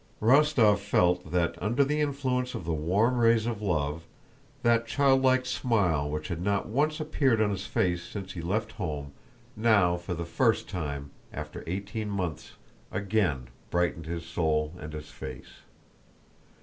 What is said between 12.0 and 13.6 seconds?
months again